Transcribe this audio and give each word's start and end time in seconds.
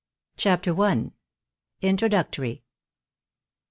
CHAPTER 0.35 0.71
I. 0.81 1.11
INTEODUCTORY. 1.83 2.63